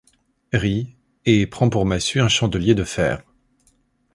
[0.51, 0.95] Rit,
[1.27, 3.21] et prend pour massue un chandelier de fer